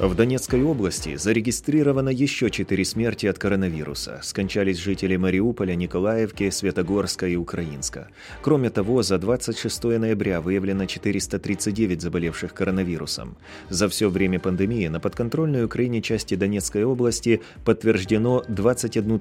В 0.00 0.14
Донецкой 0.14 0.62
области 0.62 1.16
зарегистрировано 1.16 2.08
еще 2.08 2.48
четыре 2.48 2.86
смерти 2.86 3.26
от 3.26 3.38
коронавируса. 3.38 4.20
Скончались 4.22 4.78
жители 4.78 5.16
Мариуполя, 5.16 5.74
Николаевки, 5.74 6.48
Светогорска 6.50 7.26
и 7.26 7.36
Украинска. 7.36 8.08
Кроме 8.40 8.70
того, 8.70 9.02
за 9.02 9.18
26 9.18 9.84
ноября 9.84 10.40
выявлено 10.40 10.86
439 10.86 12.00
заболевших 12.00 12.54
коронавирусом. 12.54 13.36
За 13.68 13.90
все 13.90 14.08
время 14.08 14.40
пандемии 14.40 14.88
на 14.88 15.00
подконтрольной 15.00 15.66
Украине 15.66 16.00
части 16.00 16.34
Донецкой 16.34 16.84
области 16.84 17.42
подтверждено 17.66 18.42
21 18.48 19.20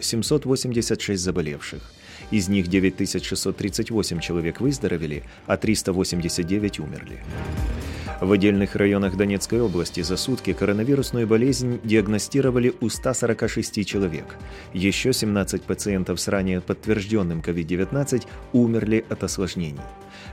786 0.00 1.22
заболевших. 1.22 1.82
Из 2.32 2.48
них 2.48 2.66
9638 2.66 4.18
человек 4.18 4.60
выздоровели, 4.60 5.22
а 5.46 5.56
389 5.56 6.80
умерли. 6.80 7.22
В 8.20 8.32
отдельных 8.32 8.76
районах 8.76 9.14
Донецкой 9.14 9.60
области 9.60 10.00
за 10.00 10.16
сутки 10.16 10.54
коронавирусную 10.54 11.26
болезнь 11.26 11.80
диагностировали 11.84 12.72
у 12.80 12.88
146 12.88 13.86
человек. 13.86 14.36
Еще 14.72 15.12
17 15.12 15.62
пациентов 15.62 16.18
с 16.18 16.28
ранее 16.28 16.62
подтвержденным 16.62 17.40
COVID-19 17.40 18.26
умерли 18.54 19.04
от 19.10 19.22
осложнений. 19.22 19.82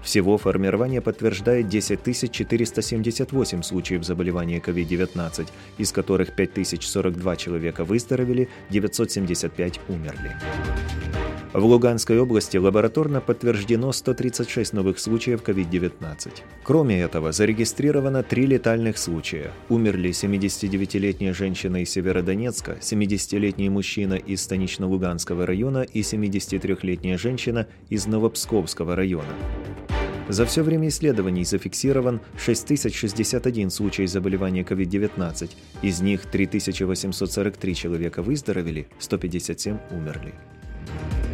Всего 0.00 0.38
формирование 0.38 1.00
подтверждает 1.00 1.68
10 1.68 2.30
478 2.30 3.62
случаев 3.62 4.04
заболевания 4.04 4.60
COVID-19, 4.64 5.48
из 5.78 5.90
которых 5.90 6.36
5042 6.36 7.36
человека 7.36 7.84
выздоровели, 7.84 8.48
975 8.70 9.80
умерли. 9.88 10.36
В 11.52 11.66
Луганской 11.66 12.18
области 12.18 12.56
лабораторно 12.56 13.20
подтверждено 13.20 13.92
136 13.92 14.72
новых 14.72 14.98
случаев 14.98 15.42
COVID-19. 15.42 16.30
Кроме 16.62 17.02
этого, 17.02 17.32
зарегистрировано 17.32 18.22
три 18.22 18.46
летальных 18.46 18.96
случая. 18.96 19.52
Умерли 19.68 20.10
79-летняя 20.10 21.34
женщина 21.34 21.82
из 21.82 21.90
Северодонецка, 21.90 22.78
70-летний 22.80 23.68
мужчина 23.68 24.14
из 24.14 24.40
Станично-Луганского 24.42 25.44
района 25.44 25.82
и 25.82 26.00
73-летняя 26.00 27.18
женщина 27.18 27.66
из 27.90 28.06
Новопсковского 28.06 28.96
района. 28.96 29.34
За 30.30 30.46
все 30.46 30.62
время 30.62 30.88
исследований 30.88 31.44
зафиксирован 31.44 32.22
6061 32.38 33.68
случай 33.68 34.06
заболевания 34.06 34.62
COVID-19, 34.62 35.50
из 35.82 36.00
них 36.00 36.24
3843 36.24 37.74
человека 37.74 38.22
выздоровели, 38.22 38.86
157 38.98 39.76
умерли. 39.90 40.32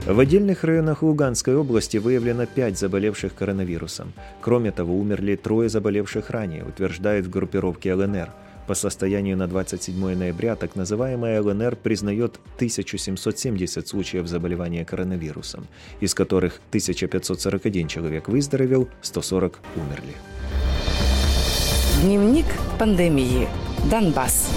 В 0.09 0.21
отдельных 0.21 0.65
районах 0.65 1.03
Луганской 1.03 1.55
области 1.55 1.99
выявлено 1.99 2.47
5 2.47 2.79
заболевших 2.79 3.35
коронавирусом. 3.35 4.15
Кроме 4.41 4.71
того, 4.71 4.99
умерли 4.99 5.37
трое 5.37 5.69
заболевших 5.69 6.31
ранее, 6.31 6.65
утверждает 6.65 7.27
в 7.27 7.31
группировке 7.31 7.93
ЛНР. 7.93 8.31
По 8.67 8.73
состоянию 8.73 9.37
на 9.37 9.47
27 9.47 10.17
ноября 10.17 10.57
так 10.57 10.77
называемая 10.77 11.43
ЛНР 11.43 11.77
признает 11.77 12.41
1770 12.57 13.87
случаев 13.87 14.27
заболевания 14.27 14.87
коронавирусом, 14.87 15.67
из 16.01 16.15
которых 16.15 16.63
1541 16.71 17.87
человек 17.87 18.29
выздоровел, 18.29 18.89
140 19.03 19.59
умерли. 19.77 20.15
Дневник 22.03 22.47
пандемии. 22.79 23.47
Донбасс. 23.91 24.49